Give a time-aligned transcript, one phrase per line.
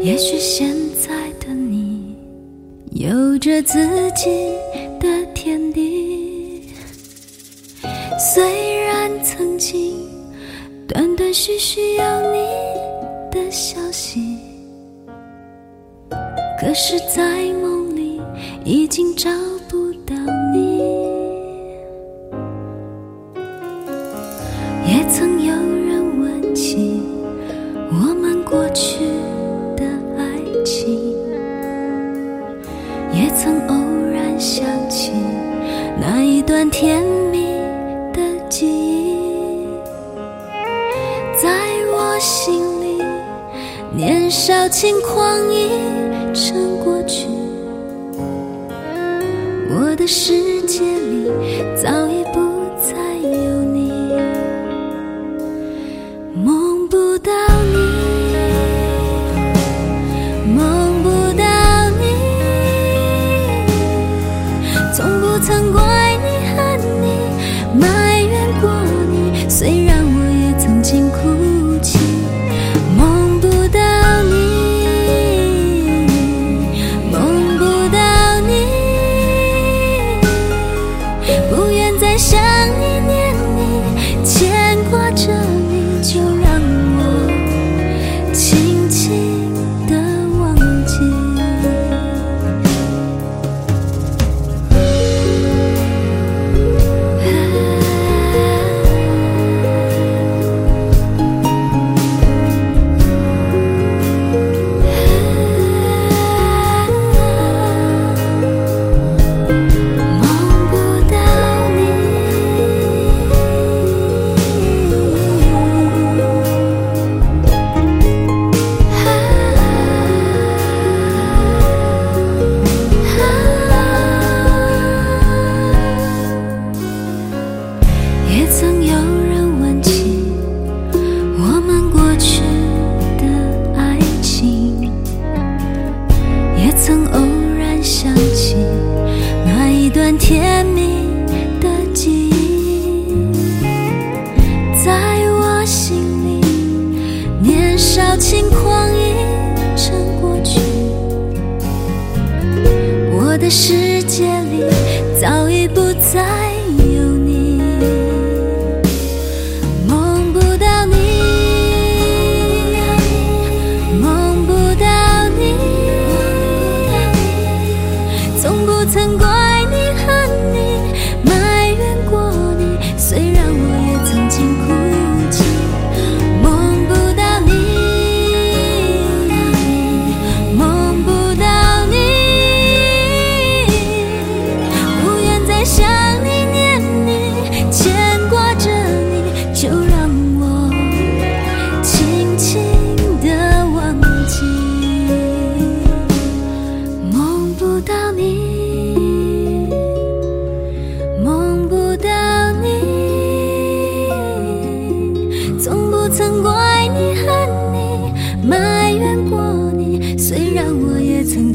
[0.00, 2.14] 也许现在的你
[2.92, 3.78] 有着自
[4.12, 4.28] 己
[4.98, 6.62] 的天地，
[8.18, 8.42] 虽
[8.84, 9.96] 然曾经
[10.86, 12.38] 断断续续有你
[13.30, 14.36] 的消息，
[16.60, 18.20] 可是，在梦里
[18.64, 19.30] 已经找
[19.68, 20.14] 不到
[20.52, 20.69] 你。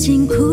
[0.06, 0.45] 辛苦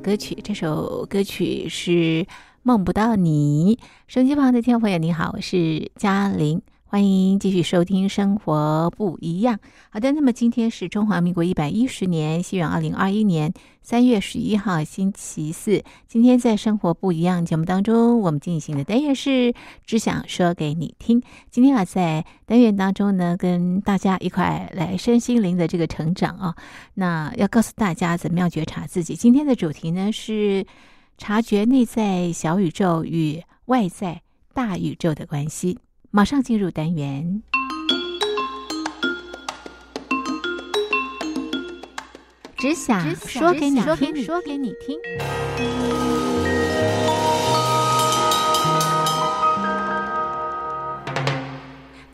[0.00, 1.90] 歌曲，这首歌曲是
[2.62, 3.76] 《梦不到你》。
[4.06, 6.60] 手机旁的听众朋友，你好，我是嘉玲，
[6.90, 9.56] 欢迎继续收听《生活不一样》。
[9.90, 13.52] 好的，那么今天是中华民国一百一十年，西元二零二一年
[13.82, 15.84] 三月十一号，星期四。
[16.06, 19.52] 今天在《生活不一样》节目当中，我们进行的单元是
[19.84, 21.22] “只想说给你听”。
[21.52, 26.56] 今天啊，在单元当中呢，跟大家一块来身心灵的这个成长啊。
[26.94, 29.14] 那要告诉大家怎么样觉察自己。
[29.14, 30.64] 今天的主题呢是
[31.18, 34.22] 察觉内在小宇宙与外在
[34.54, 35.76] 大宇宙的关系。
[36.10, 37.42] 马上进入单元。
[42.56, 44.98] 只想说给你听，说给你听。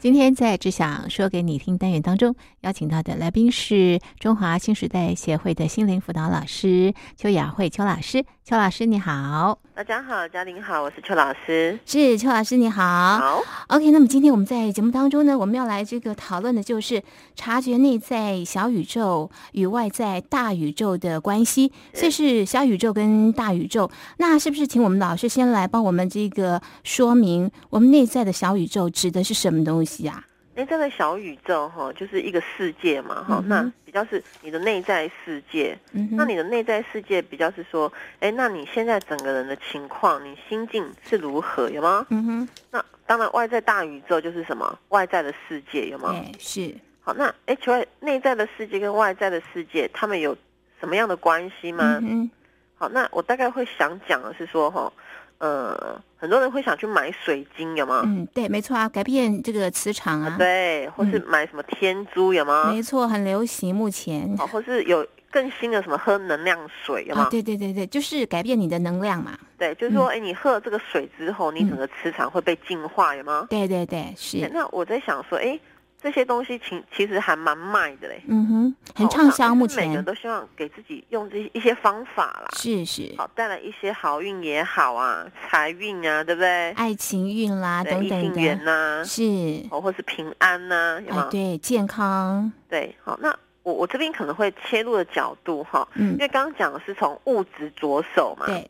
[0.01, 8.23] 今天在只想说给你听单元当中，邀请到的来宾是中华新时代协会的心灵辅导老师邱雅慧邱老师。
[8.47, 11.79] 邱老师你好，大家好，嘉玲好，我是邱老师。
[11.87, 12.83] 是邱老师你好。
[13.19, 17.03] 好，OK，那么今天我们在节目当中呢，我们要来这个讨论的就是
[17.35, 23.91] 察觉内在小宇宙与外在大宇宙的关系，所以是小宇宙跟大宇宙。
[24.19, 30.23] 那是不是请我们老师先来帮我们这个说明，我们内在的小宇宙指的是什么东西啊？
[30.55, 35.77] 内在的小宇宙哈，就是一个世界嘛哈、嗯那比较是你的内在世界。
[35.93, 42.07] 嗯哼，那你的内在世界比较是说，哎，那你现在整个人的情况，你心境是如何，有吗？
[42.11, 44.79] 嗯哼，那当然，外在大宇宙就是什么？
[44.89, 46.11] 外在的世界有吗？
[46.11, 50.37] 对，是，好，那哎，请问内在的世界跟外在的世界，他们有
[50.81, 52.01] 什么样的关系吗？
[52.03, 52.29] 嗯，
[52.77, 54.93] 好，那我大概会想讲的是说，哈，
[55.39, 58.03] 呃，很多人会想去买水晶，有吗？
[58.07, 62.71] 嗯，对，没错啊，改变这个磁场啊，对，或是买什么天珠，有吗？
[62.73, 67.25] 没错，很流行，目前哦，或是有更新的什么喝能量水，有吗？
[67.25, 73.47] 啊，对对对对，就是改变你的能量嘛，对，就是说，哎、你喝了这个水之后，你整个磁场会被净化，有吗？
[73.51, 75.59] 对对对，哎是，那我在想说，哎，
[76.05, 86.73] 这些东西其其实还蛮卖的嘞，嗯哼，很好畅销，目那就是每个人都希望给自己用这一些方法啦，是是，好带来一些好运也好啊，财运啊，对不对？
[86.73, 89.23] 爱情运啦等等性缘的，呐、是，
[89.71, 91.23] 哦，或是平安呐、有吗？
[91.25, 96.13] 哎，对，健康，对，好，那我我这边可能会切入的角度哈，嗯。
[96.13, 98.69] 因，为刚刚讲的是从物质着手嘛，对，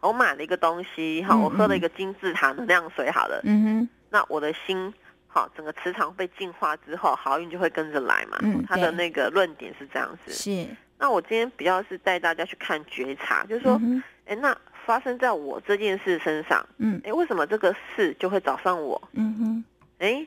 [0.00, 1.76] 我买了一个东西，好，嗯我喝了嗯。
[1.76, 4.92] 一个金字塔能量水，好了，嗯哼，那我的心。
[5.32, 8.38] 好，整个磁场被净化之后，好运就会跟着来嘛。
[8.42, 10.30] 嗯他的那个论点是这样子。
[10.32, 10.66] 是，
[10.98, 19.00] 那我今天比较是带大家去看觉察，就是说，嗯哎、那发生在我这件事身上，嗯哎，为什么这个事就会找上我？
[19.12, 19.64] 嗯哼，
[19.98, 20.26] 哎，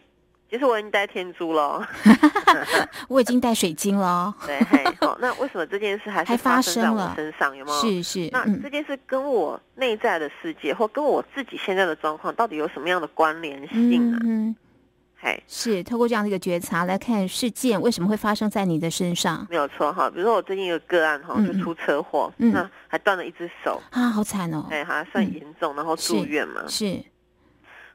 [0.49, 1.87] 其实我已经带天珠了
[3.07, 7.55] 我已经带水晶了哦，对，嘿，好，那为什么这件事还是还发发生在我身上？
[7.55, 7.81] 有没有？
[7.81, 14.19] 是是，那嗯这件事跟我内在的世界，或跟我自己现在的状况，到底有什么样的关联性啊？
[14.23, 14.55] 嗯哼，
[15.25, 19.43] 嘿，是透过这样的一个觉察来看事件为什么会发生在你的身上。
[19.49, 20.07] 没有错哈。
[20.07, 22.51] 比如说我最近有个个案哈，嗯就出车祸，嗯。
[22.53, 25.33] 那还断了一只手，啊，好惨哦，哎，还算嗯。
[25.33, 26.67] 严重，然后住院嘛。
[26.67, 27.03] 是。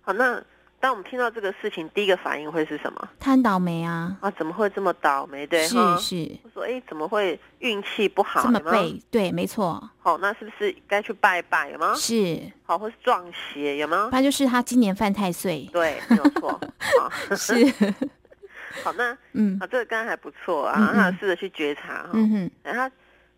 [0.01, 0.43] 好，那
[0.81, 3.09] 当我们听到这个事情，第一个反应会是什么？
[3.19, 5.47] 他很倒霉啊，啊，怎么会这么倒霉？
[5.47, 8.43] 对是哈，是我说哎，怎么会运气不好？
[8.43, 11.69] 这么背，对，没错，好，那是不是该去拜拜？
[11.71, 11.95] 有吗？
[11.95, 13.77] 是，好，或是撞邪？
[13.77, 14.23] 有吗他？
[14.23, 16.59] 就是他今年犯太岁，对，没有错。
[16.99, 17.55] 好，是，
[18.83, 22.11] 好，那嗯啊，这个刚刚还不错啊，嗯嗯他有试着去觉察哈。
[22.15, 22.81] 嗯哼，然后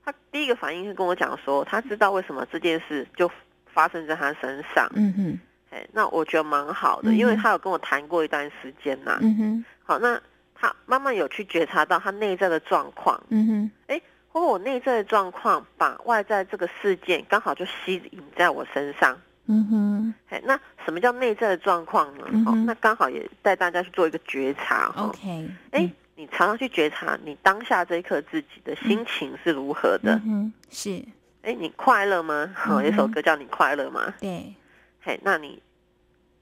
[0.04, 3.28] 他他第一个反应是跟我讲说，他知道为什么这件事就
[3.72, 4.88] 发生在他身上。
[4.94, 5.40] 嗯哼，
[5.72, 9.18] 哎，那我觉得蛮好的，嗯因为他有跟我谈过一段时间呐。
[9.22, 10.20] 嗯哼，好，那
[10.54, 19.18] 他慢慢有去觉察到他内在的状况，嗯哼，哎或者我内在的状况把外在这个事件刚好就吸引在我身上。
[19.46, 22.24] 嗯哼哎，那什么叫内在的状况呢？
[22.24, 25.08] 好、嗯哼那刚好也带大家去做一个觉察哈。
[25.08, 30.18] ，OK，哎、你常常去觉察你当下这一刻自己的心情是如何的。
[30.24, 31.02] 嗯，是
[31.42, 32.48] 哎、你快乐吗？
[32.54, 34.14] 好、有一首歌叫你快乐吗？
[34.20, 34.54] 对，
[35.02, 35.60] 嘿，那你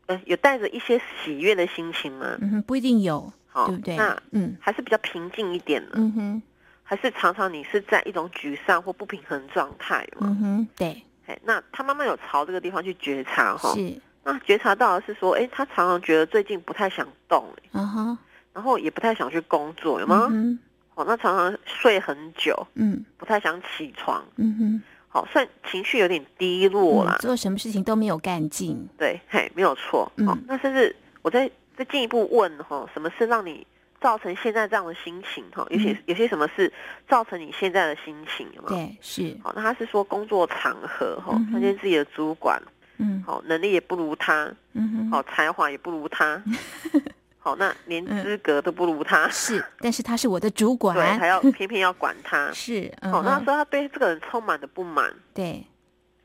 [0.06, 2.36] 呃有带着一些喜悦的心情吗？
[2.40, 4.22] 嗯哼，不一定有，好、对不对那？
[4.32, 6.42] 嗯还是比较平静一点的，嗯哼，
[6.82, 10.26] 还是常常你是在一种沮丧或不平衡状态嘛？
[10.28, 13.72] 嗯哼，对，嘿，那他慢慢有朝这个地方去觉察哈。
[13.74, 18.18] 是，那觉察到的是说，哎，他常常觉得最近不太想动，啊哈，
[18.52, 20.28] 然后也不太想去工作，有吗？
[20.30, 20.58] 嗯哼，
[20.96, 27.16] 哦，那常常睡很久，嗯不太想起床，嗯哼，好，算情绪有点低落啦。
[27.16, 30.10] 嗯做什么事情都没有干劲，对，嘿，没有错。
[30.16, 33.66] 嗯好，那甚至我再再进一步问哈，什么是让你
[34.00, 35.66] 造成现在这样的心情哈？
[35.68, 36.72] 有些、嗯有些什么是
[37.08, 38.46] 造成你现在的心情。
[38.68, 42.62] 对，是，好，那他是说工作场合哈看见自己的主管，
[42.98, 46.40] 嗯好，能力也不如他，嗯哼，好，才华也不如他，
[47.42, 52.50] 好，那连嗯资格都不如他，是，但是他是我的主对，还，要偏偏要管他。
[52.54, 55.66] 是，嗯好，那说他对这个人充满了不满，对。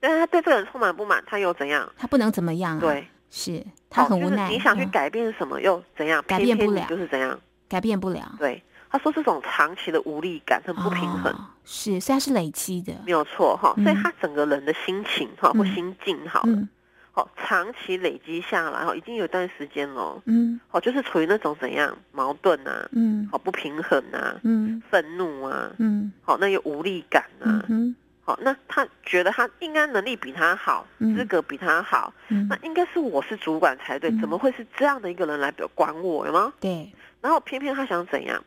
[0.01, 1.89] 但是他对这个人充满不满，他又怎样？
[1.97, 6.23] 他不能怎么样啊，对，是他很无奈，你想去嗯改变什么，又怎样？
[6.27, 6.85] 改变不了。
[6.87, 7.39] 就是怎样？
[7.67, 13.73] 改变不了，对，他说这种长期的无力感很不平衡，哦是，所以它是累积的，没有错哈。
[13.75, 15.73] 所以嗯他整个人的心情哈或嗯。
[15.73, 16.69] 心境好了，嗯
[17.15, 20.59] 好长期累积下来哈，已经有一段时间了，嗯。
[20.67, 23.25] 好就是处于那种怎样矛盾啊，嗯。
[23.31, 24.83] 好不平衡啊，嗯。
[24.89, 26.11] 愤怒啊，嗯。
[26.21, 27.95] 好那有无力感啊，嗯哼。
[28.25, 31.15] 好那他觉得他应该能力比他好，嗯。
[31.15, 32.45] 资格比他好，嗯。
[32.49, 34.19] 那，应该是我是主管才对，嗯。
[34.19, 36.51] 怎么会是这样的一个人来管我，有吗？
[36.59, 36.91] 对，
[37.21, 38.43] 然后偏偏他想怎样？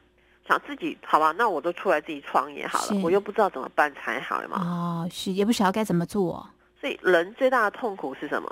[0.47, 4.61] 想自己好吧，那我都出来自己创业好了，我又不知道怎么办才好，有吗？
[4.61, 6.47] 哦，是，也不晓得该怎么做，
[6.81, 8.49] 所以人最大的痛苦是什么？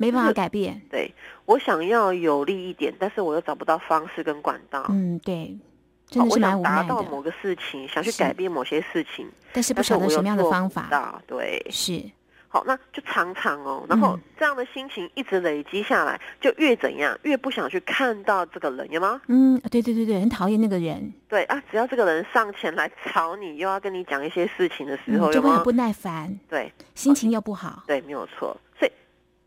[0.00, 1.12] 没办法改变，对
[1.44, 4.86] 我想要有利一点，但是我又找不到方式跟管道。
[4.90, 5.58] 嗯，对，
[6.06, 12.00] 真的好我想是蛮无奈的，达到某个事情，想去改变某些事情，但是不晓得什么样的方法，对，是，
[12.48, 14.20] 好，那就常常哦，然后嗯。
[14.38, 19.20] 这样的心情一直累积下来，就越怎样，越不想去看到这个人，有吗？
[19.26, 25.72] 嗯，对对对对，很讨厌那个人，对啊，只要这个人上前来吵你，又要跟你讲一些事情的时嗯候，就会很不？
[25.72, 26.72] 耐烦，对。
[26.94, 28.56] 心情又不好，对，没有错。
[28.78, 28.92] 所以，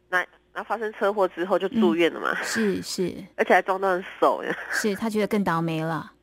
[0.10, 3.14] 那那发生车祸之后就住院了嘛，是是。
[3.36, 4.44] 而且还撞断手。
[4.44, 4.56] 呀。
[4.72, 6.12] 是，他觉得更倒霉了。
[6.12, 6.21] 哎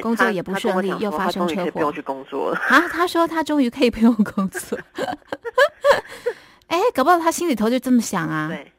[0.00, 2.58] 工作也不顺利又发生车祸不用去工作了。
[2.68, 2.88] 啊！
[2.88, 4.78] 他说他终于可以不用工作，
[6.68, 8.72] 哎，搞不好他心里头就这么想啊，对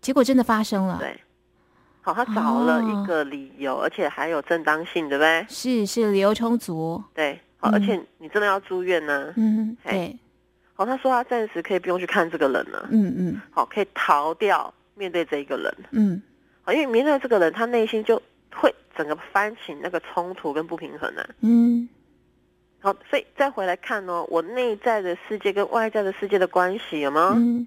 [0.00, 1.20] 结果真的发生了，对，
[2.00, 5.46] 好，他找了哦一个理由，而且还有正当性，对不对？
[5.48, 9.32] 是是理由充足，对，好，嗯而且你真的要住院呢。
[9.36, 10.18] 嗯，哎对，
[10.74, 15.74] 好，他说他暂时可以不用去看这个人了，嗯嗯好，可以逃掉面对这一个人。
[15.90, 16.20] 嗯，
[16.62, 18.20] 好，因为面对这个人，他内心就
[18.54, 21.28] 会整个翻起那个冲突跟不平衡啊。
[21.40, 21.88] 嗯
[22.80, 27.32] 好，所以再回来看哦，我内在的世界跟外在的世界的关系有吗？
[27.36, 27.64] 嗯，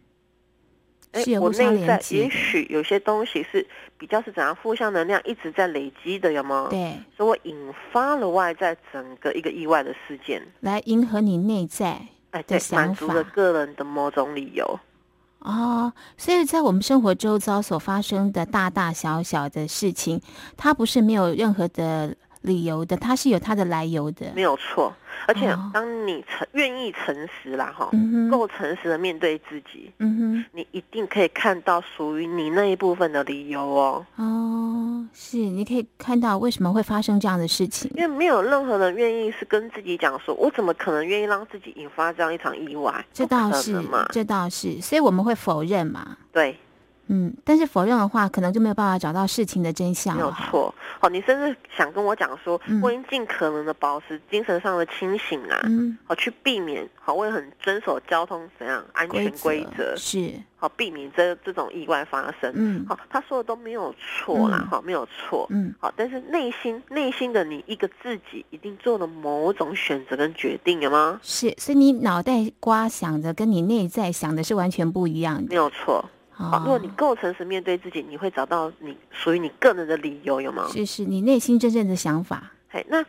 [1.13, 3.65] 哎我内在也许有些东西是
[3.97, 11.97] 比较是怎样负向能量一直在累积的，有吗？，对，所以我引发了外在整个一个意外的事件，来迎合你内在
[12.31, 14.77] 哎，对，想满足了法个人的某种理由。
[15.45, 20.19] 哦，所以在我们生活周遭所发生的大大小小的事情，
[20.57, 24.31] 它不是没有任何的理由的，它是有它的来由的。
[24.35, 24.93] 没有错，
[25.27, 34.05] 而且哦当你诚愿意诚实啦，哈、嗯，够诚实的面对自己，嗯你一定可以看到属于你那一部分的理由哦。
[34.15, 37.89] 哦，是，你可以看到为什么会发生这样的事情。
[37.95, 43.05] 因为没有任何人愿意是跟自己讲说，我怎么可能愿意让自己引发这样一场意外？
[43.11, 46.17] 这倒是嘛，，这倒是，所以我们会否认嘛。
[46.31, 46.57] 对，
[47.07, 50.31] 嗯，但是否认的话，可能就没有办法找到事情的真相没有。
[50.31, 50.73] 错。
[50.99, 62.51] 好，你甚至想跟我讲说，嗯我已经尽可能的保持精神上的清醒啊，嗯，好去避免，好，我也很遵守交通怎样安全规则，是，好避免这这种意外发生。
[62.55, 65.45] 嗯好，他说的都没有错啦嗯，好，没有错。
[65.51, 71.19] 嗯好，但是内心内心的你一个自己一定做了某种选择跟决定，了吗？
[71.21, 75.55] 是，所以你脑袋瓜想着跟你内在想的是完全不一样没。
[75.55, 76.03] 有错。
[76.35, 80.67] 好，如果你哦，够诚实面对自己，你会找到你属于你个人的理由，有吗？
[80.71, 82.51] 是是，你内心真正的想法。
[82.71, 83.03] 哎，那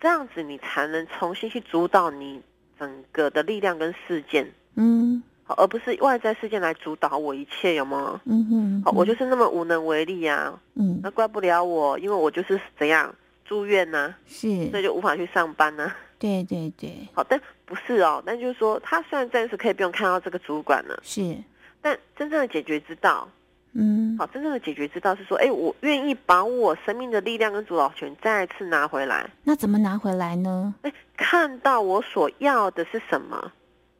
[0.00, 2.42] 这样子你才能重新去主导你
[2.78, 5.22] 整个的力量跟事件，嗯。
[5.48, 8.20] 好，而不是外在事件来主导我一切，有吗？
[8.24, 10.98] 嗯哼，好，我就是那么无能为力啊，嗯。
[11.04, 14.68] 那怪不了我，因为我就是怎样住院呐、是。
[14.70, 21.36] 所以就无法去上班呐、对对对，好，但不是哦，但就是说，他虽然暂时可以不用看到这个主管了，是
[21.86, 23.28] 但真正的解决之道，
[23.72, 30.74] 嗯好，真正的解决之道是说，哎，我愿意把我生命的力量跟主导权再次拿回来，那怎么拿回来呢？
[30.82, 33.52] 哎，看到我所要的是什么，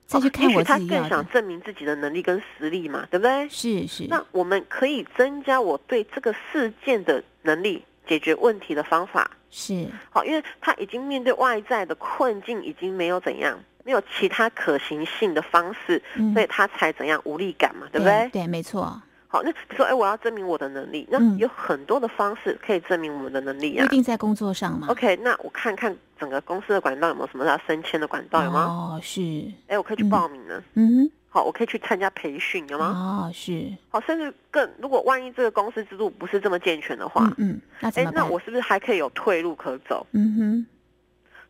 [0.05, 1.01] 再去看我自己要的。
[1.03, 3.49] 更想证明自己的能力跟实力嘛，对不对？
[3.49, 9.31] 是是，那我们可以增加我对这个事件的能力，解决问题的方法。
[9.49, 18.29] 是好，因为他已经面对外在的困境，已经没有怎样，没有其他可行性的方式，嗯所以他才怎样无力感嘛，对不对？
[18.33, 23.88] 对，没错，好，那比如说，哎，我要证明我的能力，那嗯有很多的方式可以证明我们的能力啊一。
[23.88, 24.88] 定在工作上嘛。
[24.90, 28.64] OK，那我看看整个公司的管道有没有什么要升迁的管道，有吗？
[28.64, 29.20] 哦，是，
[29.68, 30.61] 哎、我可以去嗯报名呢。
[30.75, 33.29] 嗯好，我可以去参加培训，有，吗？
[33.29, 38.11] 哦，是，好，甚至更，如果万一这个公司制度不是这么健全的话嗯，嗯，那怎哎？
[38.14, 40.07] 那我是不是还可以有退路可走？
[40.12, 40.66] 嗯哼，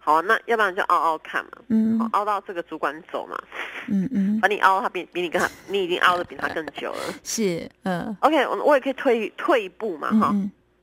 [0.07, 1.99] 好啊，那要不然就熬熬看嘛，嗯。
[1.99, 3.37] 好，熬到这个主管走嘛，
[3.89, 6.99] 嗯嗯， 把你熬，他比比你跟他，你已经熬的比他更久了。
[7.25, 8.17] 是，嗯。
[8.21, 10.33] OK，我我也可以退退一步嘛，哈、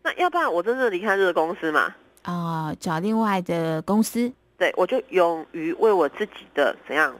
[0.04, 7.16] 那要不然我真正离开这个公司嘛，啊，找另外的公司，对我就勇于为我自己的怎样，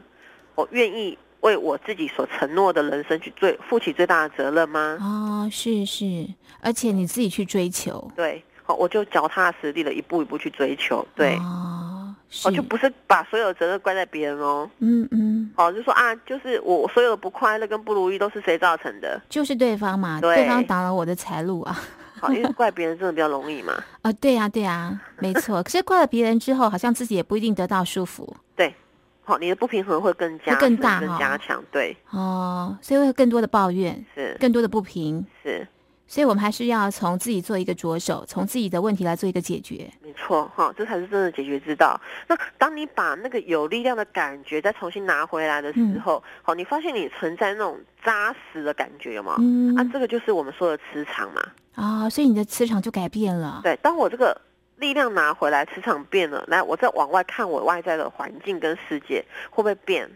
[0.54, 4.98] 我愿意为我自己所承诺的人生去最负起最大的责任吗？
[5.00, 6.28] 哦，是是，
[6.60, 11.73] 而且你自己去追求，对，好，我就脚踏实地的一步一步去追求，对，哦，
[12.34, 12.48] 是。
[12.48, 14.68] 我，就不是把所有责任怪在别人哦。
[14.80, 19.20] 嗯嗯，哦，就说啊，就是我所有的不快乐跟不如意都是谁造成的？
[19.28, 20.34] 就是对方嘛，对。
[20.34, 21.80] 对方挡了我的财路啊，
[22.20, 23.72] 好，因为怪别人真的比较容易嘛。
[24.02, 28.74] 啊，对呀对呀，没错，可是怪了别人之后，好像自己也不一定得到舒服，对。
[29.26, 31.64] 好，你的不平衡会更加会更大哈更加强。
[31.72, 34.36] 对，哦，所以会有更多的抱怨，是。
[34.38, 35.66] 更多的不平，是，
[36.06, 39.90] 所以我们还是要从自己做一个着手，从自己的问题来做一个解决。
[40.02, 41.98] 没错，哈，这才是真的解决之道。
[42.28, 49.36] 那当你把那个有力量的感觉再重新拿回来的嗯时候，好，你发现你存在那种扎实的感觉，有吗？
[49.38, 51.42] 嗯，啊，这个就是我们说的磁场嘛。
[51.74, 53.60] 啊、所以你的磁场就改变了。
[53.64, 54.40] 对，当我这个
[54.76, 60.08] 力量拿回来，磁场变了，来，我再往外看我外在的环境跟世界会不会变？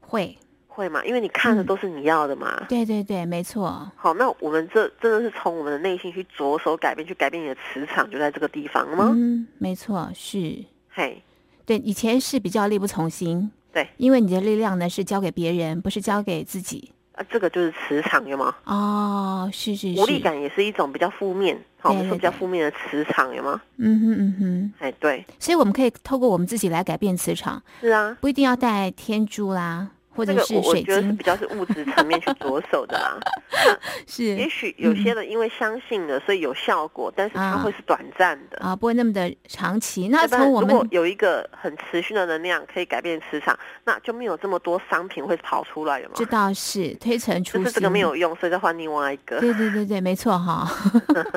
[0.00, 0.36] 会，
[0.74, 2.64] 会嘛，因为你看的嗯都是你要的嘛。
[2.68, 9.12] 对对对，没错，好，那我们这真的是从我们的内心去着手改变，去改变你的磁场，就在这个地方了吗？
[9.14, 10.64] 嗯，没错，是。
[10.90, 11.22] 嘿，
[11.64, 16.90] 对，以前是比较力不从心，对，因为你的力量呢是交给别人，不是交给自己。
[17.12, 18.52] 啊，这个就是磁场，有吗？
[18.64, 23.62] 哦，是是是，无力感也是一种比较负面，好，我们说比较负面的磁场，有吗？
[23.76, 33.18] 嗯哼嗯哼，哎，对，所以我们可以透过我们自己来改变磁场，是啊，不一定要带天珠啦，或者是这个我觉得是比，较是物质层面去着手的啦。
[34.06, 38.58] 是也许有些人因为相信了，所以有效果，但是它啊会是短暂的。
[38.58, 40.08] 啊，不会那么的长期。
[40.08, 46.24] 那从我们如果有一个很持续的能量可以改变磁场，那就没有这么多商品会跑出来，有吗这？
[46.26, 49.40] 倒是推陈出新，就是这个没有用，所以再换另外一个。
[49.40, 50.68] 对对对对，没错哈。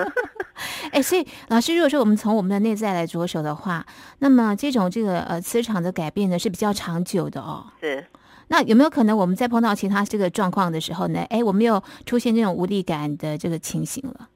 [0.92, 3.86] 哎，所以老师，如果说我们从我们的内在来着手的话，
[4.20, 7.66] 那么这种这个呃磁场的改变呢是比较长久的哦。
[7.80, 8.04] 是，
[8.50, 11.20] 那有没有可能我们在碰到其他这个状况的时候呢？
[11.30, 14.30] 哎，我们又出现这种无力感的这个情形了？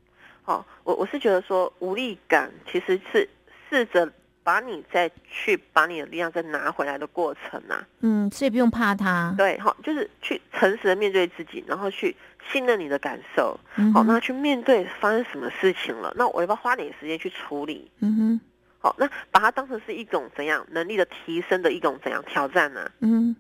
[0.45, 3.29] 哦，我我是觉得说无力感其实是
[3.69, 4.11] 试着
[4.43, 7.87] 把你再去把你的力量再拿回来的过程啊。
[7.99, 9.33] 嗯，所以不用怕它。
[9.37, 12.15] 对，好，就是去诚实的面对自己，然后去
[12.51, 13.57] 信任你的感受，
[13.93, 17.89] 好，那去面对发生什么事情了，那我要不要花点时间去处理？
[17.99, 18.41] 嗯哼，
[18.79, 23.33] 好，那把它当成是一种怎样能力的提升的一种怎样挑战呢、嗯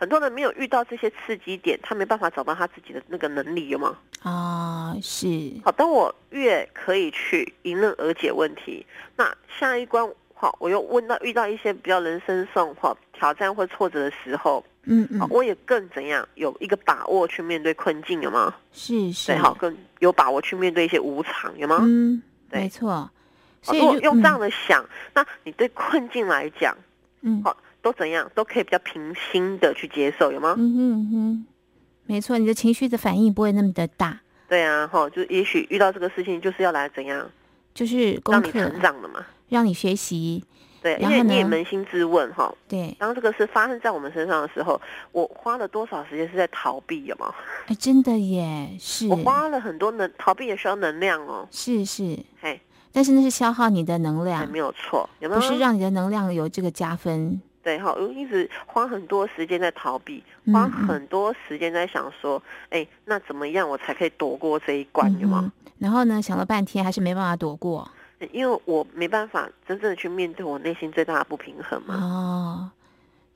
[0.00, 3.98] 很多人没有遇到这些刺激点，他没办法找到他自己的那个能力，有吗？
[4.22, 18.54] 啊、是好，当我越可以去迎刃而解问题，那下一关，好，我又问到遇到一些比较人生上好挑战或挫折的时候，嗯嗯，好我也更怎样有一个把握去面对困境，有吗？
[18.72, 21.76] 是是对，好，更有把握去面对一些无常，有吗？
[21.82, 22.90] 嗯，对没错。
[22.90, 23.10] 好
[23.60, 24.82] 所以就如果用这样嗯的想，
[25.12, 26.74] 那你对困境来讲，
[27.20, 30.54] 嗯好都怎样都可以比较平心的去接受，有吗？
[30.58, 31.46] 嗯哼嗯哼，
[32.06, 37.30] 没错，你的情绪的反应不会那么的大，对啊，哈，就也许遇到这个事情，就是要来怎样
[37.72, 39.24] 就是让你成长的嘛。
[39.48, 40.44] 让你学习，
[40.80, 47.34] 对，因然后为你也扪心自问哈，对，当这个事发生在我们身上的时候，我花了多少时间是在逃避，有吗？
[47.66, 52.60] 哎，真的耶，是我花了很多能逃避也需要能量哦，是是，嘿，
[52.92, 55.40] 但是那是消耗你的能哎量没，有错，有没有？
[55.40, 57.40] 不是让你的能量有这个加分。
[57.62, 65.42] 对哈，我一直花很多时间在逃避，嗯花嗯很多时间在想说，哎，那怎么样我才可以躲过这一关，有吗？
[65.44, 67.90] 嗯然后呢，想了半天还是没办法躲过。
[68.32, 71.94] 因为我没办法真正的去面对我内心最大的不平衡嘛。
[71.94, 72.70] 哦，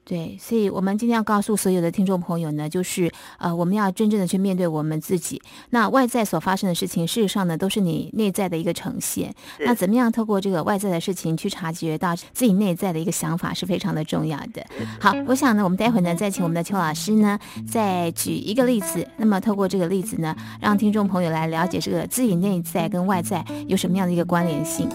[0.07, 5.41] 对，所以我们今天要告诉所有的听众朋友呢，就是呃，我们要真正的去面对我们自己。
[5.71, 9.35] 那外在所发生的事情，事实上呢，都是你内在的一个呈现。
[9.61, 14.63] 那怎么样透过这个外在的事情去察觉到自己内在的一个想法，是非常的重要的。
[15.01, 19.09] 好，我想呢，我们待会呢，再请我们的邱老师呢，再举一个例子。
[19.17, 24.87] 那么透过这个例子呢，让听众朋友来了解这个自己内在跟外在有什么样的一个关联性。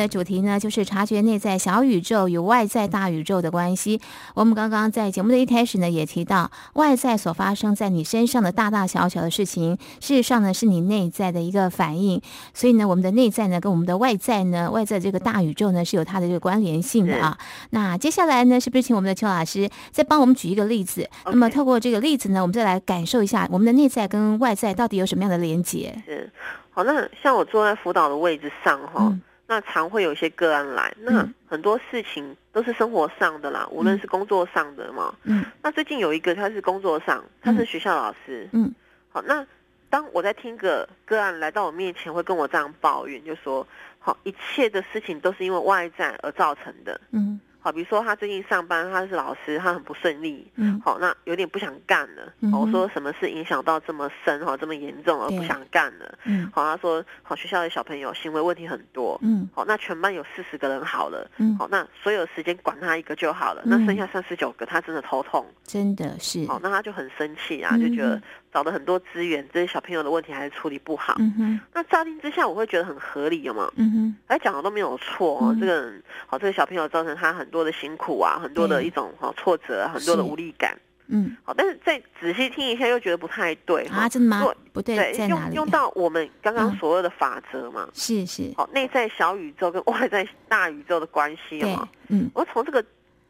[0.03, 4.01] 的主题呢，就是察觉内在小宇宙与外在大宇宙的关系。
[4.35, 12.21] 我们刚刚在节目的一开始呢，也提到外在所发生在你身上的大大小小的事情，事实上呢，是你内在的一个反应。
[12.53, 17.38] 所以呢，我们的内在呢，跟我们的外在呢，外在这个大宇宙呢，是有它的这个关联性的啊。
[17.71, 21.09] 那接下来呢，是不是请我们的邱老师再帮我们举一个例子？
[21.27, 25.95] 那么透过这个例子呢，我们再来感受一下我们的内在跟外在到底有什么样的连接？
[26.05, 26.29] 是，
[26.71, 29.21] 好，那像我坐在辅导的位置上哈，嗯
[29.53, 35.15] 那常会有一些个案来，那嗯很多事情都是生活上的啦，无论是工作上的嘛。
[35.25, 38.75] 嗯那最近有一个他是工作上，他是学校老师，嗯
[39.11, 39.47] 好，那
[39.91, 43.67] 当我在听个个案来到我面前，会跟我这样抱怨，就说，
[43.99, 46.99] 好，一切的事情都是因为外在而造成的。
[47.11, 52.33] 嗯好，比如说他最近上班，他是老师，他很不顺利，嗯好，那有点不想干了。
[52.53, 56.18] 我说什么事影响到这么深哈，这么严重而不想干了？
[56.25, 59.16] 嗯好，他说好，学校的小朋友行为问题很多。
[59.22, 65.46] 嗯好，那全班有四十个人好了，嗯，好，那所有时间管他一个就好了，嗯那剩下三十九个他真的头痛。
[65.62, 68.20] 真的是，好，那他就很生气啊，嗯就觉得
[68.53, 71.15] 找了很多资源，这些小朋友的问题还是处理不好。
[71.19, 73.71] 嗯哼那乍听之下，我会觉得很合理，有吗？
[73.77, 80.79] 嗯哼哎讲的都没有错哦，嗯这个人好，这个小朋友造成他很多的辛苦啊，很多的一种好挫折，很多的无力感。
[81.09, 84.09] 嗯好，但是再仔细听一下，又觉得不太对啊，哈。
[84.09, 84.57] 真的吗对？
[84.73, 85.55] 不对，对，在哪里？
[85.55, 87.88] 用用到我们刚刚嗯所有的法则嘛。
[87.93, 92.83] 是是，好，内在小宇宙跟外在大宇宙的关系有对吗？，嗯我从这个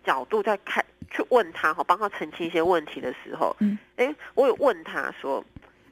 [0.05, 5.45] 角度在看去问他，哈，帮他澄清一些问题的时候，嗯，哎，我有问他说，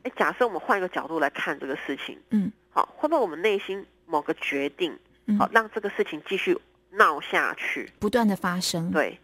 [0.02, 6.58] 哎，假设我们换一个角度来看这个事情，嗯，好，会不会我们内心某个决定，嗯好，让这个事情继续
[6.90, 7.90] 闹下去？
[7.98, 8.90] 不断的发生。
[8.90, 9.18] 对，哎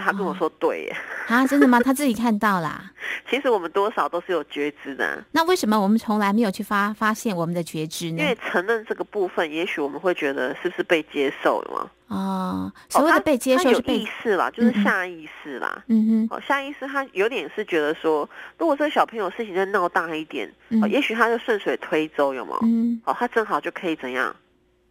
[0.00, 0.96] 他跟我说对耶，
[1.28, 1.80] 啊，真的吗？
[1.80, 2.90] 他自己看到啦。
[3.28, 8.26] 其实我们多少都是有觉知的啊、那为什么我们从来没有去发发现我们的觉知呢因？
[8.26, 11.90] 为承认这个部分，也许我们会觉得是不是被接受了嘛？
[12.08, 15.84] 哦，所谓的被接受是被意识啦，就是下意识啦。
[15.88, 22.56] 嗯哼哦，下意识他有点是觉得说，如果这个小朋友事情再闹大一点，嗯哦，也许他就顺水推舟，有吗？
[22.62, 24.34] 嗯，哦，他正好就可以怎样？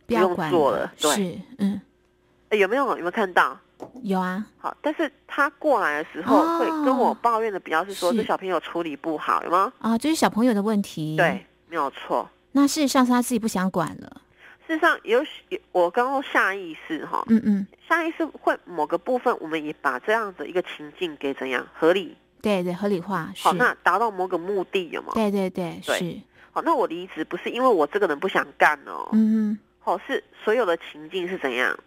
[0.07, 1.81] 用不用做了对是嗯
[2.49, 3.57] 哎有没有有没有看到？
[4.03, 9.71] 有啊，好，但是他过来的时候哦会跟我抱怨的比较是说，是这小朋友处理不好，有吗？
[9.79, 11.15] 啊，就是小朋友的问题。
[11.15, 12.29] 对，，没有错。
[12.53, 14.21] 那事实上是他自己不想管了。
[14.65, 23.53] 事实上，有有我刚刚下意识哈，嗯嗯，下意识会某个部分，我们也把这样的一个情境给怎样合理，对对，合理化好，。
[23.53, 25.11] 那达到某个目的，有吗？
[25.13, 31.77] 对对对对是，好，那我离职不是因为我这个人不想干哦，嗯嗯，好，是所有的情境是怎样？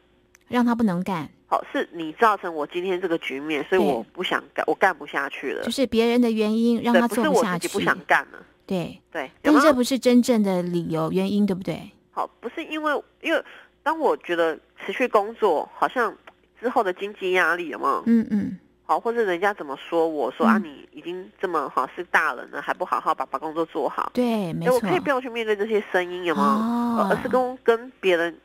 [0.49, 5.71] 让他不能干，好，是你造成我今天这个局面，所以我不想干，我干不下去了就。
[5.73, 7.47] 是别人的原因让对，他不是做下去。
[7.49, 8.39] 我自己不想干了。
[8.65, 11.91] 对，对，但是这不是真正的理由原因，对不对？
[12.13, 13.45] 好，不是因为因为
[13.83, 16.17] 当我觉得持续工作，好像
[16.61, 18.03] 之后的经济压力有没有？
[18.07, 24.09] 嗯嗯，好，或者人家怎么说我说、啊，嗯你已经这么好是大人了，还不好好把把工作做好？
[24.15, 24.81] 对，没错，我。
[24.81, 27.09] 可以不要去面对这些声音，有没有？
[27.09, 28.39] 而是跟跟别人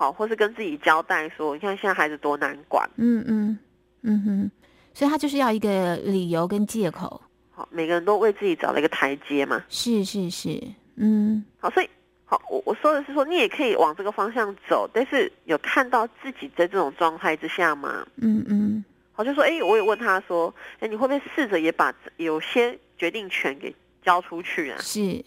[0.00, 2.88] 好，或是跟自己交代说，你看现在孩子多难管。
[2.96, 3.58] 嗯嗯
[4.00, 4.50] 嗯哼，
[4.94, 7.20] 所以他就是要一个理由跟借口。
[7.50, 9.62] 好，每个人都为自己找了一个台阶嘛。
[9.68, 10.58] 是是是，
[10.96, 11.90] 嗯好，所以
[12.24, 18.06] 好，我我说的是说，你也可以往这个方向走，但是有看到自己在这种状态之下吗？
[18.16, 18.82] 嗯嗯，
[19.12, 24.78] 好，就说，哎，我也问他说，哎，你会不会试着也把有些决定权给交出去啊？
[24.80, 25.22] 是，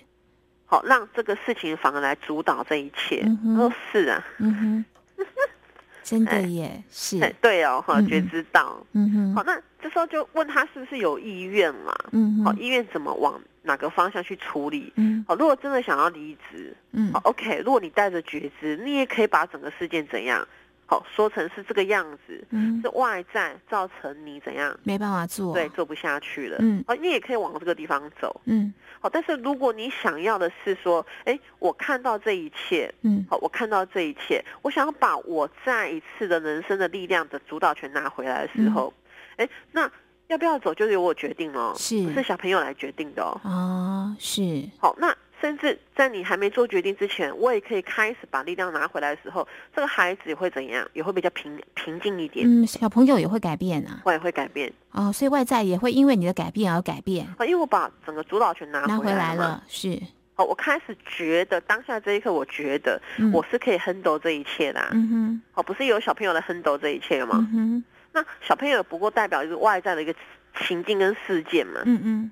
[0.74, 3.22] 好，让这个事情反而来主导这一切。
[3.24, 4.86] 嗯哼他说是啊，嗯哼，
[6.02, 8.84] 真的哎耶，是，哎对哦，哈，觉知到。
[8.94, 11.94] 嗯哼，好，那这时候就问他是不是有意愿嘛？
[12.12, 14.92] 嗯哼，意愿怎么往哪个方向去处理？
[14.96, 20.48] 嗯好，如果真的想要离职，嗯好，OK，如果你带着觉知，你也可以把整个事件怎样，
[20.94, 22.82] 好说成是这个样子，嗯。
[22.82, 26.58] 是，外在造成你怎样，没办法做，对，，做不下去了。
[26.60, 26.84] 嗯。
[26.88, 28.42] 哦，你也可以往这个地方走。
[28.46, 28.74] 嗯。
[29.00, 33.26] 好，但是如果你想要的是说，哎，我看到这一切，嗯。
[33.30, 38.94] 好，我看到这一切，我想要把我再一次的人生的力量的主导权拿回来的时候，
[39.38, 39.90] 哎、那
[40.28, 42.02] 要不要走就由我决定了，是。
[42.04, 43.42] 不是小朋友来决定的哦。
[43.44, 44.42] 哦，是，
[44.80, 50.88] 好，那甚至在你还没做决定之前，我也可以开始把力量拿回来的时候，这个孩子也会怎样？
[50.94, 54.72] 也会比较平平静一点，嗯，小朋友也会改变啊，我也会改变。
[54.92, 60.02] 哦，所以外在也会因为你的改变而改变，好，因为我把整个主导权拿拿回回来了，是，
[60.38, 64.92] 哦，我开始觉得当下这一刻，我觉得嗯我是可以 handle 这一切的、啊。
[64.94, 67.46] 嗯哼，哦，不是有小朋友来 handle 这一切吗？
[67.52, 70.16] 嗯哼，那小朋友不过代表一个外在的一个
[70.62, 71.82] 情境跟事件嘛。
[71.84, 72.32] 嗯嗯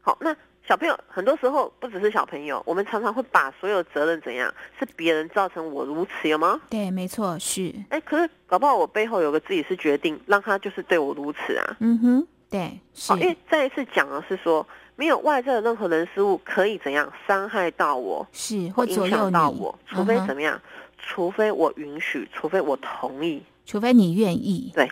[0.00, 6.60] 好，那小朋友很多时候不只是小朋友，我们常常会把所有责任怎样是别人造成我如此，有吗？
[6.70, 11.76] 对，没错，是，哎，可是搞不好我背后有个自己是决定让他就是对我如此啊。
[11.80, 20.60] 嗯哼，对，是好，因为再一次讲的是说，没有外在的任何人事物可以怎样伤害到我，是或左影响到我，除非怎么样？
[20.98, 23.42] 除非我允许，除非我同意。
[23.66, 24.72] 除非你愿意。
[24.74, 24.90] 对，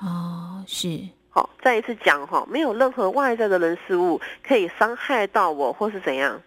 [0.00, 1.00] 哦，是，
[1.34, 6.40] 好，再一次讲哈，没有任何外在的人事物可以伤害到我，或是怎样？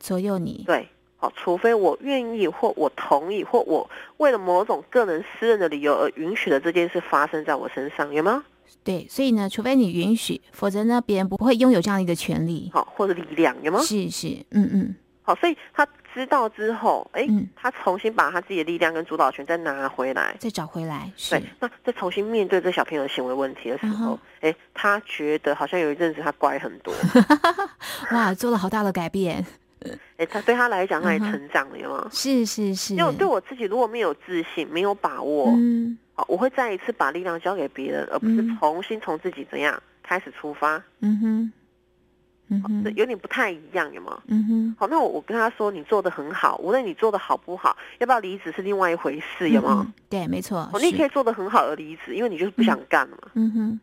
[0.00, 0.64] 左右你。
[0.66, 8.42] 对，好，除非我愿意，或我同意，或我为了某种个人私人的理由而允许了这件事发生在我身上，有吗？
[8.82, 12.70] 对，所以呢，除非你允许，否则呢，别人不会拥有这样的一个权利。
[12.72, 13.78] 好，或者力量，有吗？
[13.80, 20.36] 是是，嗯嗯，好，所以他知道之后，哎、嗯他重新把他自己的力量跟主导权再拿回来。
[20.38, 21.10] 再找回来。
[21.16, 26.94] 是对，那再重新面对这小朋友的行为问题的时嗯候，哎、他觉得好像有一阵子他乖很多，
[28.12, 29.44] 哇，做了好大的改变。
[30.16, 32.08] 哎、他对他来讲他也成长了，有吗？
[32.10, 32.94] 是是是。
[32.94, 41.52] 因为对我自己如果没有自信、没有把握，嗯好，我会再一次把力量交给别人，而不是嗯重新从自己怎样开始出发，嗯哼，
[42.48, 44.20] 嗯哼，有点不太一样，有吗？
[44.26, 49.84] 嗯哼，好，那我我跟他说你做的很好，无论你做的好不好，要不要离职是另外一回事，有吗？
[49.86, 49.92] 嗯？
[50.10, 50.68] 对，没错。
[50.72, 53.80] 哦，你也可以做的很好而离职，因为你就是不想干了嘛，嗯哼，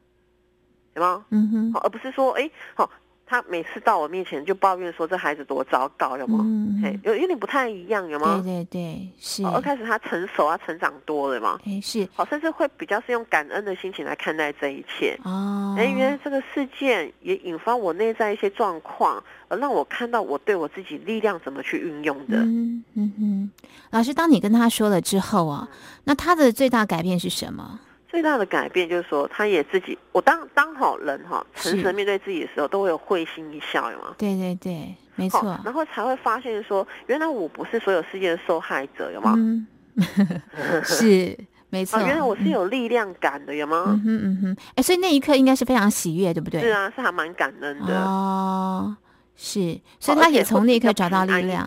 [0.95, 1.26] 有吗？
[1.30, 2.89] 嗯哼，好，而不是说，哎，好，
[3.32, 6.40] 他每次到我面前就抱怨说这孩子多糟糕，有吗？
[6.42, 8.42] 嗯嘿，有有点不太一样，有吗？
[8.44, 9.42] 对对对，是。
[9.62, 15.18] 开始他成熟，啊成长多了嘛，哎，是好，甚至会比较是用感恩的心情来看待这一切。
[15.24, 15.74] 哦。
[15.78, 22.36] 哎，原来这个事件也引发我内在一些状况，而让我看到我对我自己力量怎么去运用的。
[22.36, 23.52] 嗯嗯哼，
[23.92, 25.70] 老师，当你跟他说了之后啊，
[26.04, 27.80] 那他的最大改变是什么？
[28.12, 34.14] 最大的改变就是说，他也自己，我当当好人哈，诚实面对自己的时候，都会有会心一笑，有吗？
[34.18, 35.57] 对对对，没错。
[35.64, 39.34] 然后才会发现说，原来我不是所有世界的受害者，有吗？
[39.38, 39.66] 嗯，
[40.84, 41.38] 是
[41.70, 41.97] 没错。
[41.97, 43.86] 啊，原来我是有力量感的，有吗？
[43.88, 46.59] 嗯哼嗯哼，哎，所以那一刻应该是非常喜悦，对不对？
[46.59, 47.97] 是啊，是还蛮感恩的。
[47.97, 48.93] 哦，
[49.38, 51.66] 是，所以他也从那一刻找到力量，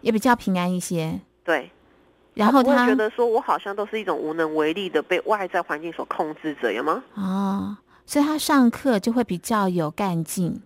[0.00, 1.20] 也比较平安一些。
[1.44, 1.70] 对，
[2.34, 7.02] 然后他觉得说我好像都是一种无能为力的被外在环境所控制着，有吗？
[7.14, 7.76] 哦，
[8.06, 10.62] 所以他上课就会比较有干劲。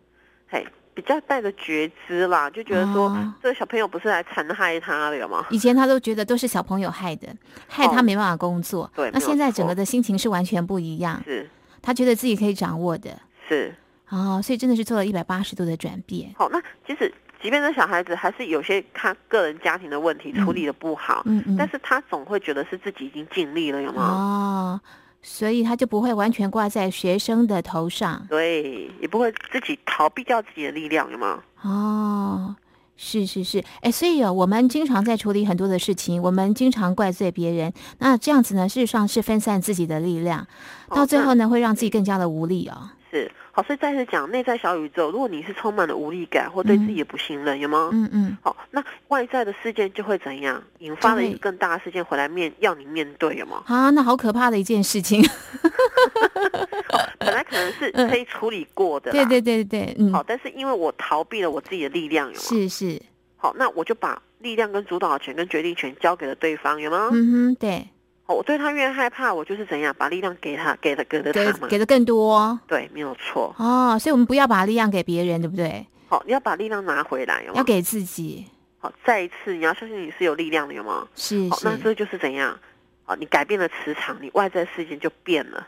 [0.49, 0.65] 嘿，
[0.95, 5.45] 比较带着觉知啦，就觉得说、哦这个小朋友不是来残害他的，有吗？
[5.51, 7.29] 以前他都觉得都是小朋友害的，
[7.69, 8.89] 害他哦没办法工作。
[8.95, 11.51] 那对那现在整个的心情是完全不一样，是
[11.83, 13.11] 他觉得自己可以掌握的。
[13.49, 13.75] 是。
[14.09, 16.33] 哦，所以真的是做了一百八十度的转变。
[16.39, 17.13] 好，那其实
[17.43, 21.57] 即便这小孩子还是有些他个人家庭的问题处理的不好，嗯嗯。
[21.57, 24.03] 但是他总会觉得是自己已经尽力了，有吗？
[24.03, 24.81] 哦，
[25.23, 28.27] 所以他就不会完全挂在学生的头上。
[28.29, 31.43] 对，也不会自己逃避掉自己的力量，有吗？
[31.63, 32.57] 哦，
[32.97, 40.47] 是是是，哎，所以哦，我们经常在处理很多的事情，我们经常怪罪别人，那这样子呢，事实上是分散自己的力量，
[40.89, 42.91] 到最后呢，会让自己更加的无力哦。
[43.11, 47.89] 是好，所以再次讲内在小宇宙，如果你是充满了无力感或对自己的不信任，有吗？
[47.91, 53.63] 嗯嗯，好，那外在的事件就会怎样，引发了一个更大的事件回来面要你面对，有吗？
[53.67, 55.25] 啊，那好可怕的一件事情。
[57.19, 62.41] 本来可能是嗯可以处理过的啦，对对对对，嗯，好，但是因为我逃避了我自己的力量，有吗？
[62.41, 63.01] 是是，
[63.39, 67.09] 好，那我就把力量跟主导权跟决定权交给了对方，有吗？
[67.11, 67.87] 嗯哼，对，好，
[68.35, 71.69] 我对他越害怕，我就是怎样把力量给他，给的给的给他嘛。
[71.69, 73.55] 给的更多对，没有错。
[73.59, 75.87] 哦，所以我们不要把力量给别人，对不对？
[76.09, 77.45] 好，你要把力量拿回来？
[77.55, 78.45] 要给自己，
[78.79, 81.07] 好，再一次，你要相信你是有力量的，有吗？
[81.15, 82.59] 是好，那是这就是怎样？
[83.07, 85.67] 哦，你改变了磁场，你外在事件就变了。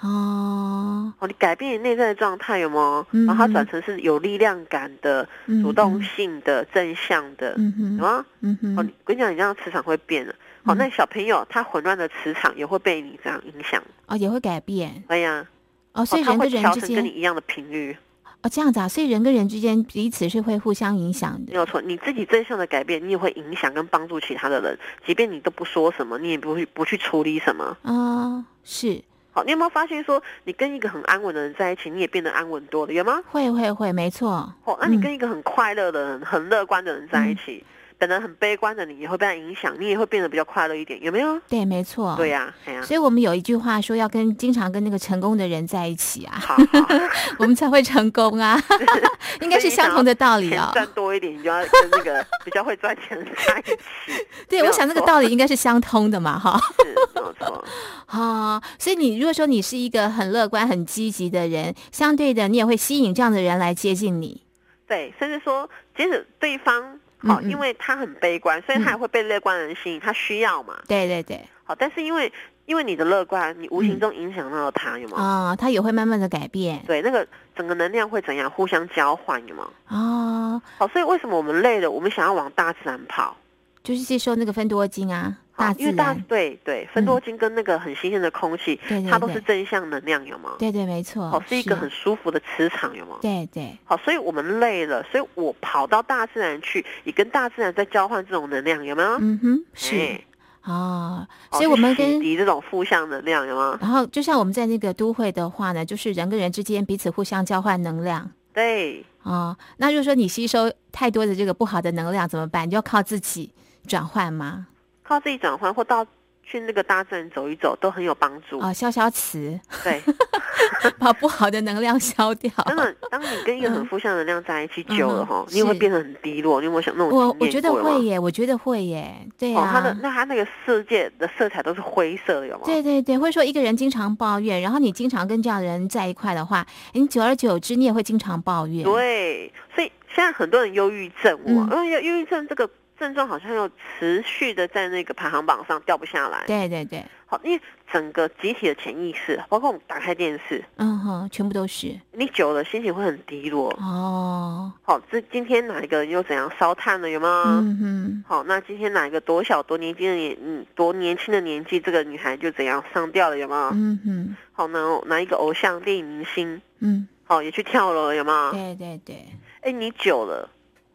[0.00, 3.06] 哦，哦，你改变你内在的状态，有吗？
[3.12, 8.26] 嗯然后它转成是有力量感的、嗯主动性的、正向的，嗯哼，有吗？
[8.40, 10.34] 嗯哼，我跟你讲，你这样磁场会变的。
[10.64, 13.82] 好，嗯那小朋友他混乱的磁场也会被你这样影响。
[14.06, 15.46] 哦也会改变对呀，
[15.92, 17.96] 哦，所以哦，他人会调跟人之间成跟你一样的频率，
[18.42, 21.52] 哦这样子啊，所以人跟人之间彼此是会互相影响的。
[21.52, 21.80] 没有错。
[21.80, 24.78] 你自己正向的改变，你也会影响跟帮助其他的人。
[25.06, 27.76] 即便你都不说什么，你也不会不去处理什么。
[27.82, 29.02] 啊、是
[29.32, 33.22] 好，你有没有发现说，你跟一个很安稳的人在一起，你也变得安稳多了，有吗？
[33.30, 34.52] 会会会，没错。
[34.64, 37.64] 哦，那你嗯跟一个很快乐的人、很乐观的人在一起，
[38.00, 41.38] 本来很悲观的你也会被他影响，你也会变得比较快乐一点，有没有？
[41.50, 42.14] 对，没错。
[42.16, 46.88] 对呀、所以我们有一句话说，要跟经常跟那个成功的人在一起啊，好好，
[47.38, 48.58] 我们才会成功啊，
[49.42, 50.72] 应该是相同的道理啊哦。
[50.72, 56.58] 赚多一点，你就要跟那个 比较会赚钱的人在一起，对，我想这个道理应该是相通的嘛，哈。
[56.78, 57.64] 是没有错。
[58.06, 64.42] 啊、所以你如果说你是一个很乐观、很积极的人，相对的，你也会吸引这样的人来接近你。
[64.88, 70.74] 对，甚至说，即使对方好，因为他很悲观，所以他也会被乐观的人吸引，他需要嘛。
[70.88, 72.32] 对对对，好，但是因为
[72.66, 75.18] 因为你的乐观，你无嗯形中影响到了他，有吗？
[75.22, 79.68] 啊、他也会慢慢的改变对，那个整个能量会怎样互相交换，有吗？
[79.88, 83.36] 哦，好，所以为什么我们累了，我们想要往大自然跑？
[83.82, 88.78] 就是吸收那个芬多精啊，大自好因为大然，对对，芬多精跟那个很新鲜的空气，
[89.10, 90.52] 它都是正向能量，有吗？
[90.58, 93.18] 对对，没错，好，是一个很舒服的磁场，有吗？
[93.22, 99.16] 对对，好，所以我们累了，所以我跑到大自然去，也跟大自然在交换这种能量，有没有？
[99.20, 100.20] 嗯哼，是哎
[100.64, 103.78] 哦，所以我们跟涤这种负向能量，有吗？
[103.80, 108.30] 然后就像我们在那个都会的话呢，就是人跟人之间彼此互相交换能量。
[108.52, 112.66] 对，哦，那就是说你吸收太多的这个不好的能量怎么办？
[112.66, 113.50] 你就要靠自己
[113.86, 114.66] 转换吗？
[115.02, 116.06] 靠自己转换或到
[116.42, 118.58] 去那个大自然走一走，都很有帮助。
[118.60, 120.00] 哦，消消磁，对，
[120.98, 122.50] 把不好的能量消掉。
[122.66, 126.60] 真的，当你跟一个很嗯负向能量在一起久了嗯哈，哼你也会变得很低落。
[126.60, 129.70] 你有没有想那种我我觉得会耶，我觉得会耶，对哦，啊。
[129.72, 132.62] 它的那他那个世界的色彩都是灰色的，有吗？
[132.64, 138.84] 对对对，会说一个人经常抱怨，然后你经常跟这样的人在一块的话，你久而久之你也会经常抱怨。
[138.84, 142.68] 对，所以现在很多人忧郁症，嗯我因为忧郁症这个
[143.00, 146.44] 症状好像又持续的在那个排行榜上掉不下来。
[146.46, 153.70] 对对对，好，因为整个集体的潜意识，包括我们打开电视，嗯哼，全部都是你久了心情会很低落。
[153.80, 157.08] 哦，好，这今天哪一个人又怎样烧炭了？
[157.08, 157.58] 有吗？
[157.62, 163.38] 嗯哼，好，那今天哪一个多小多年轻的年嗯多年轻的年纪，这个女孩就怎样上吊了？
[163.38, 163.70] 有吗？
[163.72, 168.14] 嗯哼，好，那哪一个偶像电影明星，嗯，好也去跳楼了？
[168.14, 168.50] 有吗？
[168.52, 169.26] 对对对，
[169.62, 170.50] 哎，你久了，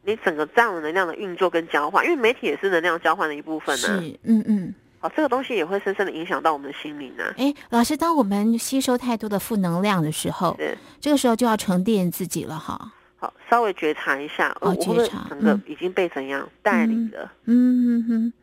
[0.06, 4.76] 你整个这样的能量的运作跟交换，因为媒体也是能量交换的一部分呢、是，嗯嗯。
[5.00, 7.34] 好，这个东西也会深深的影响到我们的心灵啊。
[7.38, 12.92] 哎，老师，当我们吸收太多的负能量的时候，是，这个时候就要沉淀自己了哈。
[13.18, 17.32] 好，稍微觉察一下，哦觉察整个嗯已经被怎样带领了？
[17.46, 18.34] 嗯哼哼，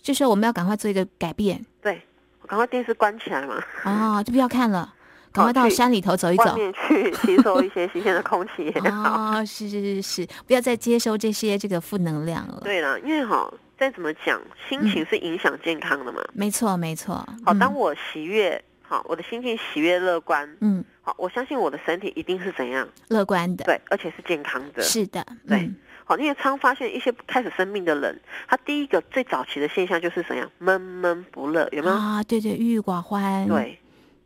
[0.00, 2.00] 这时候我们要赶快做一个改变对，
[2.40, 4.94] 我赶快电视关起来嘛，哦，就不要看了，
[5.32, 6.54] 赶快到山里头走一走。
[6.54, 9.38] 面去吸收一些新鲜的空气也好。
[9.38, 16.22] 哦，是是是是，不要再接收这些这个负能量了。，对了，因为哈，再怎么讲，心情是影响健康的嘛。
[16.32, 17.14] 没错没错。
[17.44, 24.82] 好，嗯当我喜悦，好，我的心情喜悦乐观，嗯好，我相信我的身体一定是怎样，乐观的，对，而且是健康的。
[24.82, 28.18] 是的，对嗯好，因为常发现一些开始生病的人，
[28.48, 31.94] 他第一个最早期的现象就是怎样闷闷不乐，有没有？
[31.94, 33.78] 啊，对对，郁郁寡欢，，对，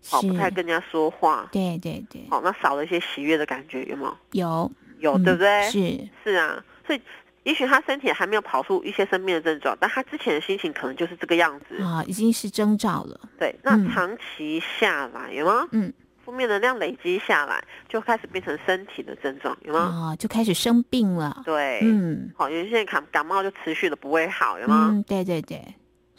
[0.08, 4.70] 好，是不太跟人家说话，对对对，好，那少了一些喜悦的感觉，有吗有？
[4.98, 5.70] 有对不对？
[5.70, 7.00] 是，是啊，所以
[7.42, 11.82] 也许他身体还没有跑出一些生病的症状，但他之前的心情可能就是这个样子。
[11.82, 13.20] 啊，已经是征兆了。
[13.36, 15.66] 对，那嗯长期下来有吗？
[15.72, 15.92] 嗯，
[16.24, 19.80] 负面能量累积下来，就开始变成身体的症状，有吗？
[19.80, 21.42] 啊，就开始生病了。
[21.44, 24.90] 对，嗯好，有些人感感冒就持续的不会好，有吗？
[24.92, 25.56] 嗯，对对对，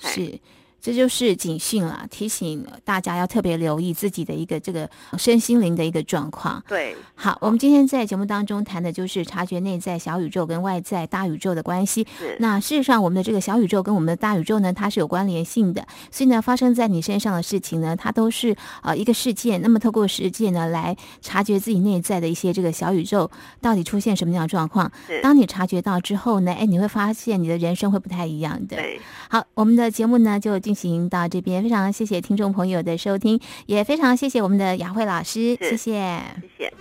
[0.01, 0.39] 哎是。
[0.83, 6.61] 这就是警讯了，提醒大家要特别留意自己的一个这个身心灵的一个状况。
[6.67, 12.05] 对，好，我们今天在节目当中谈的就是察觉内在小宇宙跟外在大宇宙的关系。
[12.19, 15.87] 是，那事实上，我们的这个小宇宙跟我们的大宇宙呢，它是有关联性的。
[16.11, 19.61] 所以呢，发生在你身上的事情呢，它都是呃一个事件。
[19.61, 23.31] 那么透过事件呢，来察觉自己内在的一些这个小宇宙
[23.61, 25.21] 到底出现什么样的状况是。
[25.21, 28.75] 当你察觉到之后呢，哎，你会发现你的人生会不太一样的。
[28.75, 36.21] 对，好，我们的节目呢就进行到这边，非常谢谢听众朋友的收听，也非常谢谢我们的雅慧老师，是谢谢。
[36.57, 36.73] 谢谢。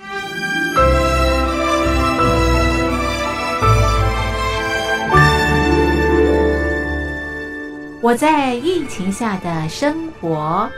[8.00, 10.68] 我在疫情下的生活。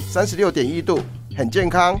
[0.00, 1.00] 三十六点一度，
[1.36, 2.00] 很健康。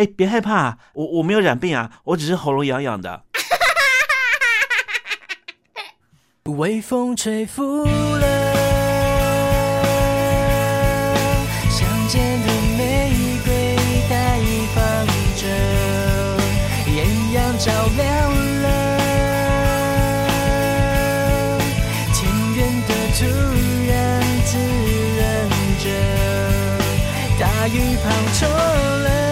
[0.00, 3.24] 哎，别害怕，我我没有染病啊，我只是喉咙痒痒的。
[6.44, 8.54] 微风吹拂了
[11.68, 12.48] 乡间的
[12.78, 13.12] 玫
[13.44, 13.76] 瑰，
[14.08, 14.40] 待
[14.74, 14.80] 放
[15.36, 15.46] 着，
[16.90, 16.96] 艳
[17.34, 18.08] 阳照亮
[18.62, 18.66] 了
[22.14, 22.18] 田
[22.56, 23.20] 园的土
[23.86, 23.92] 壤，
[24.46, 24.56] 滋
[25.18, 25.20] 润
[25.78, 25.84] 着，
[27.38, 28.08] 大雨滂
[28.40, 29.29] 沱了。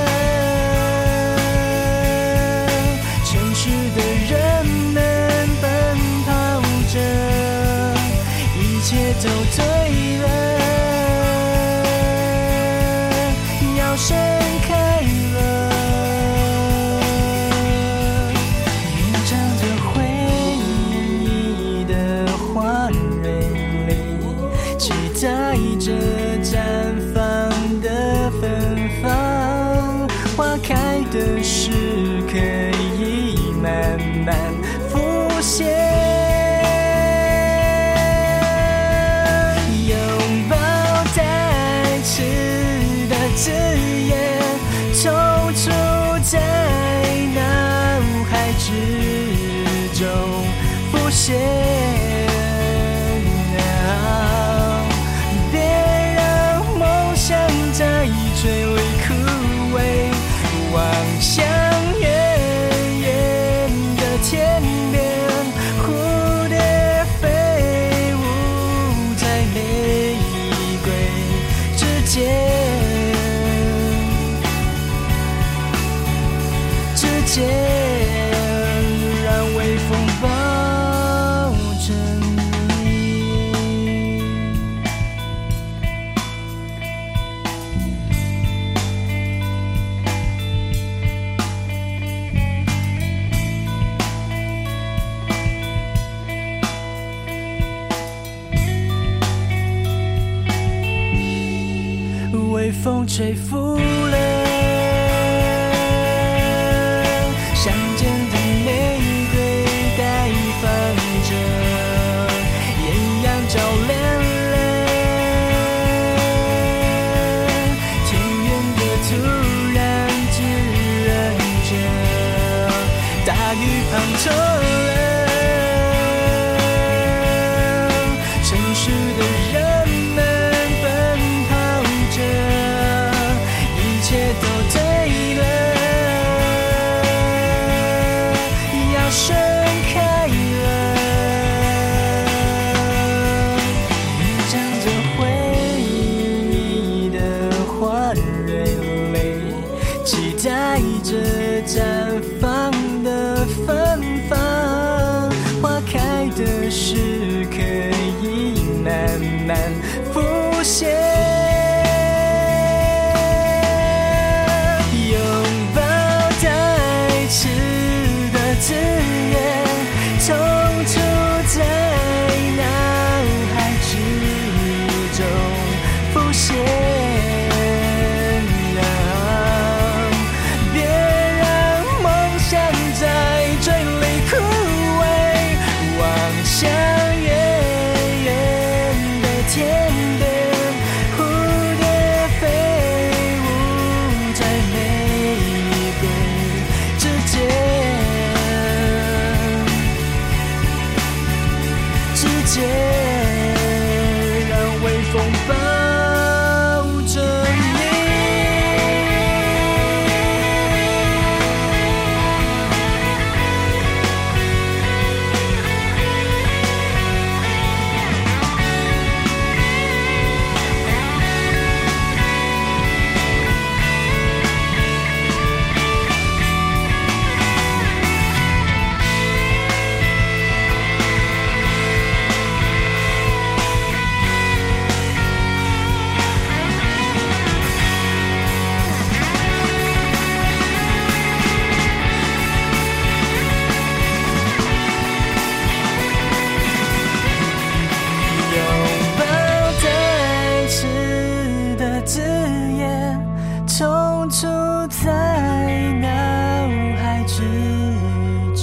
[257.38, 257.44] 始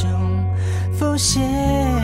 [0.01, 0.11] 终
[0.91, 1.94] 浮现。